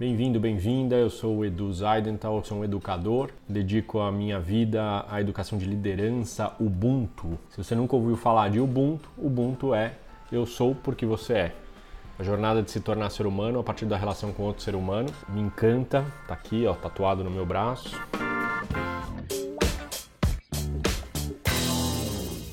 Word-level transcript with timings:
Bem-vindo, 0.00 0.40
bem-vinda. 0.40 0.96
Eu 0.96 1.10
sou 1.10 1.36
o 1.36 1.44
Edu 1.44 1.70
Zaidental, 1.70 2.42
sou 2.42 2.60
um 2.60 2.64
educador. 2.64 3.28
Dedico 3.46 4.00
a 4.00 4.10
minha 4.10 4.40
vida 4.40 5.04
à 5.06 5.20
educação 5.20 5.58
de 5.58 5.66
liderança 5.66 6.54
Ubuntu. 6.58 7.38
Se 7.50 7.62
você 7.62 7.74
nunca 7.74 7.96
ouviu 7.96 8.16
falar 8.16 8.48
de 8.48 8.58
Ubuntu, 8.58 9.10
Ubuntu 9.18 9.74
é 9.74 9.92
eu 10.32 10.46
sou 10.46 10.74
porque 10.74 11.04
você 11.04 11.32
é. 11.34 11.54
A 12.18 12.22
jornada 12.22 12.62
de 12.62 12.70
se 12.70 12.80
tornar 12.80 13.10
ser 13.10 13.26
humano 13.26 13.60
a 13.60 13.62
partir 13.62 13.84
da 13.84 13.98
relação 13.98 14.32
com 14.32 14.44
outro 14.44 14.62
ser 14.62 14.74
humano. 14.74 15.10
Me 15.28 15.42
encanta, 15.42 16.02
tá 16.26 16.32
aqui, 16.32 16.66
ó, 16.66 16.72
tatuado 16.72 17.22
no 17.22 17.30
meu 17.30 17.44
braço. 17.44 17.94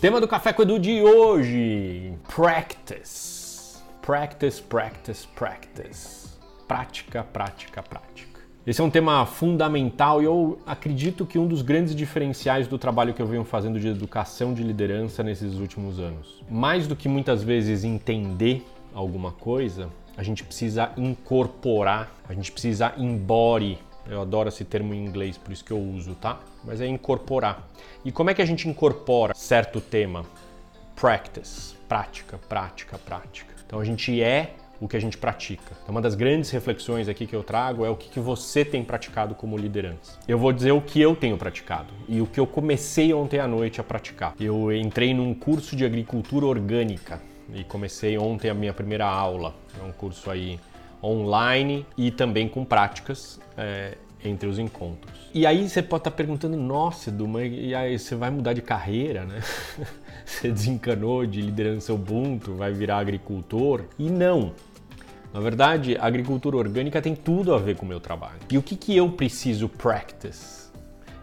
Tema 0.00 0.18
do 0.18 0.26
Café 0.26 0.54
com 0.54 0.62
Edu 0.62 0.78
de 0.78 1.02
hoje: 1.02 2.14
Practice. 2.34 3.82
Practice, 4.00 4.62
practice, 4.62 5.28
practice. 5.36 6.24
Prática, 6.66 7.22
prática, 7.24 7.82
prática. 7.82 8.40
Esse 8.66 8.80
é 8.80 8.84
um 8.84 8.90
tema 8.90 9.26
fundamental 9.26 10.22
e 10.22 10.24
eu 10.24 10.58
acredito 10.66 11.26
que 11.26 11.38
um 11.38 11.46
dos 11.46 11.60
grandes 11.60 11.94
diferenciais 11.94 12.66
do 12.66 12.78
trabalho 12.78 13.12
que 13.12 13.20
eu 13.20 13.26
venho 13.26 13.44
fazendo 13.44 13.78
de 13.78 13.88
educação 13.88 14.54
de 14.54 14.62
liderança 14.62 15.22
nesses 15.22 15.56
últimos 15.56 16.00
anos. 16.00 16.42
Mais 16.50 16.86
do 16.86 16.96
que 16.96 17.08
muitas 17.08 17.42
vezes 17.42 17.84
entender 17.84 18.66
alguma 18.94 19.32
coisa, 19.32 19.90
a 20.16 20.22
gente 20.22 20.42
precisa 20.42 20.92
incorporar, 20.96 22.10
a 22.26 22.32
gente 22.32 22.50
precisa 22.50 22.94
embody 22.96 23.78
eu 24.06 24.20
adoro 24.20 24.48
esse 24.48 24.64
termo 24.64 24.92
em 24.92 25.04
inglês, 25.04 25.38
por 25.38 25.52
isso 25.52 25.64
que 25.64 25.70
eu 25.70 25.80
uso, 25.80 26.14
tá? 26.14 26.38
Mas 26.62 26.80
é 26.80 26.86
incorporar. 26.86 27.66
E 28.04 28.12
como 28.12 28.30
é 28.30 28.34
que 28.34 28.42
a 28.42 28.44
gente 28.44 28.68
incorpora 28.68 29.34
certo 29.34 29.80
tema? 29.80 30.24
Practice, 30.94 31.74
prática, 31.88 32.38
prática, 32.48 32.98
prática. 32.98 33.54
Então 33.66 33.80
a 33.80 33.84
gente 33.84 34.22
é 34.22 34.54
o 34.80 34.88
que 34.88 34.96
a 34.96 35.00
gente 35.00 35.16
pratica. 35.16 35.72
Então, 35.82 35.94
uma 35.94 36.00
das 36.00 36.14
grandes 36.14 36.50
reflexões 36.50 37.08
aqui 37.08 37.26
que 37.26 37.34
eu 37.34 37.42
trago 37.42 37.84
é 37.84 37.90
o 37.90 37.96
que, 37.96 38.08
que 38.08 38.20
você 38.20 38.64
tem 38.64 38.84
praticado 38.84 39.34
como 39.34 39.56
liderança. 39.56 40.18
Eu 40.26 40.38
vou 40.38 40.52
dizer 40.52 40.72
o 40.72 40.80
que 40.80 41.00
eu 41.00 41.14
tenho 41.14 41.36
praticado 41.36 41.92
e 42.08 42.20
o 42.20 42.26
que 42.26 42.38
eu 42.38 42.46
comecei 42.46 43.12
ontem 43.12 43.38
à 43.38 43.46
noite 43.46 43.80
a 43.80 43.84
praticar. 43.84 44.34
Eu 44.38 44.72
entrei 44.72 45.14
num 45.14 45.34
curso 45.34 45.76
de 45.76 45.84
agricultura 45.84 46.46
orgânica 46.46 47.20
e 47.52 47.64
comecei 47.64 48.16
ontem 48.18 48.50
a 48.50 48.54
minha 48.54 48.72
primeira 48.72 49.06
aula. 49.06 49.54
É 49.80 49.84
um 49.84 49.92
curso 49.92 50.30
aí 50.30 50.58
online 51.02 51.86
e 51.96 52.10
também 52.10 52.48
com 52.48 52.64
práticas 52.64 53.38
é, 53.56 53.96
entre 54.24 54.48
os 54.48 54.58
encontros. 54.58 55.12
E 55.32 55.46
aí 55.46 55.68
você 55.68 55.82
pode 55.82 56.00
estar 56.00 56.10
perguntando, 56.12 56.56
nossa, 56.56 57.10
Edu, 57.10 57.28
e 57.40 57.74
aí 57.74 57.98
você 57.98 58.14
vai 58.14 58.30
mudar 58.30 58.54
de 58.54 58.62
carreira, 58.62 59.24
né? 59.24 59.40
você 60.24 60.50
desencanou 60.50 61.26
de 61.26 61.42
liderança 61.42 61.92
Ubuntu, 61.92 62.54
vai 62.54 62.72
virar 62.72 62.98
agricultor? 62.98 63.84
E 63.98 64.08
não. 64.08 64.52
Na 65.32 65.40
verdade, 65.40 65.96
a 65.98 66.06
agricultura 66.06 66.56
orgânica 66.56 67.02
tem 67.02 67.14
tudo 67.14 67.52
a 67.52 67.58
ver 67.58 67.76
com 67.76 67.84
o 67.84 67.88
meu 67.88 68.00
trabalho. 68.00 68.38
E 68.50 68.56
o 68.56 68.62
que, 68.62 68.76
que 68.76 68.96
eu 68.96 69.10
preciso 69.10 69.68
practice? 69.68 70.64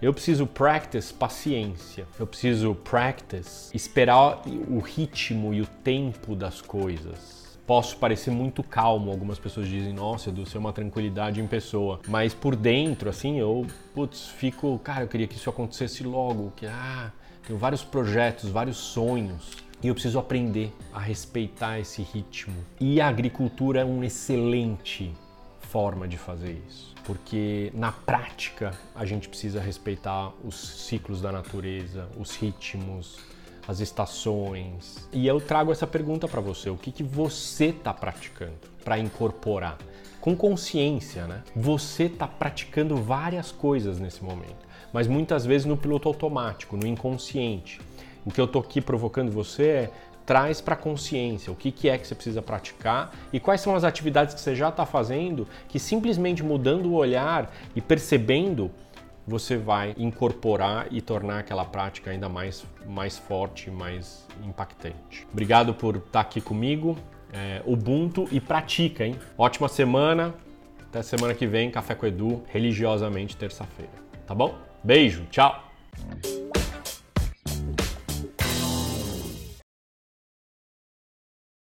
Eu 0.00 0.12
preciso 0.12 0.46
practice 0.46 1.12
paciência. 1.12 2.06
Eu 2.18 2.26
preciso 2.26 2.74
practice 2.74 3.74
esperar 3.74 4.42
o 4.68 4.78
ritmo 4.78 5.52
e 5.52 5.60
o 5.60 5.66
tempo 5.66 6.36
das 6.36 6.60
coisas 6.60 7.55
posso 7.66 7.96
parecer 7.96 8.30
muito 8.30 8.62
calmo. 8.62 9.10
Algumas 9.10 9.38
pessoas 9.38 9.68
dizem, 9.68 9.92
nossa, 9.92 10.30
Edu, 10.30 10.46
você 10.46 10.56
é 10.56 10.60
uma 10.60 10.72
tranquilidade 10.72 11.40
em 11.40 11.46
pessoa. 11.46 12.00
Mas 12.08 12.32
por 12.32 12.54
dentro, 12.54 13.10
assim, 13.10 13.38
eu, 13.38 13.66
putz, 13.94 14.28
fico, 14.28 14.78
cara, 14.78 15.02
eu 15.02 15.08
queria 15.08 15.26
que 15.26 15.34
isso 15.34 15.50
acontecesse 15.50 16.04
logo. 16.04 16.52
Que, 16.56 16.66
ah, 16.66 17.10
tenho 17.46 17.58
vários 17.58 17.82
projetos, 17.82 18.50
vários 18.50 18.76
sonhos. 18.76 19.56
E 19.82 19.88
eu 19.88 19.94
preciso 19.94 20.18
aprender 20.18 20.72
a 20.92 20.98
respeitar 20.98 21.78
esse 21.78 22.02
ritmo. 22.02 22.54
E 22.80 23.00
a 23.00 23.08
agricultura 23.08 23.80
é 23.80 23.84
uma 23.84 24.06
excelente 24.06 25.12
forma 25.60 26.08
de 26.08 26.16
fazer 26.16 26.62
isso. 26.66 26.94
Porque 27.04 27.70
na 27.74 27.92
prática 27.92 28.72
a 28.94 29.04
gente 29.04 29.28
precisa 29.28 29.60
respeitar 29.60 30.32
os 30.42 30.56
ciclos 30.56 31.20
da 31.20 31.30
natureza, 31.30 32.08
os 32.18 32.34
ritmos, 32.34 33.18
as 33.66 33.80
estações. 33.80 35.08
E 35.12 35.26
eu 35.26 35.40
trago 35.40 35.72
essa 35.72 35.86
pergunta 35.86 36.28
para 36.28 36.40
você: 36.40 36.70
o 36.70 36.76
que, 36.76 36.92
que 36.92 37.02
você 37.02 37.66
está 37.66 37.92
praticando 37.92 38.54
para 38.84 38.98
incorporar? 38.98 39.78
Com 40.20 40.36
consciência, 40.36 41.26
né? 41.26 41.42
Você 41.54 42.04
está 42.04 42.26
praticando 42.26 42.96
várias 42.96 43.52
coisas 43.52 44.00
nesse 44.00 44.24
momento, 44.24 44.66
mas 44.92 45.06
muitas 45.06 45.46
vezes 45.46 45.66
no 45.66 45.76
piloto 45.76 46.08
automático, 46.08 46.76
no 46.76 46.86
inconsciente. 46.86 47.80
O 48.24 48.30
que 48.30 48.40
eu 48.40 48.46
estou 48.46 48.60
aqui 48.60 48.80
provocando 48.80 49.30
você 49.30 49.66
é 49.68 49.90
traz 50.26 50.60
para 50.60 50.74
consciência 50.74 51.52
o 51.52 51.54
que, 51.54 51.70
que 51.70 51.88
é 51.88 51.96
que 51.96 52.04
você 52.04 52.12
precisa 52.12 52.42
praticar 52.42 53.14
e 53.32 53.38
quais 53.38 53.60
são 53.60 53.76
as 53.76 53.84
atividades 53.84 54.34
que 54.34 54.40
você 54.40 54.56
já 54.56 54.70
está 54.70 54.84
fazendo 54.84 55.46
que 55.68 55.78
simplesmente 55.78 56.42
mudando 56.42 56.86
o 56.86 56.94
olhar 56.94 57.48
e 57.76 57.80
percebendo 57.80 58.68
você 59.26 59.56
vai 59.56 59.94
incorporar 59.98 60.86
e 60.90 61.00
tornar 61.00 61.40
aquela 61.40 61.64
prática 61.64 62.10
ainda 62.10 62.28
mais, 62.28 62.64
mais 62.86 63.18
forte, 63.18 63.70
mais 63.70 64.26
impactante. 64.44 65.26
Obrigado 65.32 65.74
por 65.74 65.96
estar 65.96 66.20
aqui 66.20 66.40
comigo. 66.40 66.96
É, 67.32 67.60
Ubuntu 67.66 68.28
e 68.30 68.40
pratica, 68.40 69.04
hein? 69.04 69.16
Ótima 69.36 69.68
semana. 69.68 70.34
Até 70.88 71.02
semana 71.02 71.34
que 71.34 71.46
vem, 71.46 71.70
Café 71.70 71.94
com 71.94 72.06
Edu, 72.06 72.42
religiosamente 72.46 73.36
terça-feira. 73.36 73.92
Tá 74.26 74.34
bom? 74.34 74.56
Beijo, 74.82 75.26
tchau! 75.30 75.64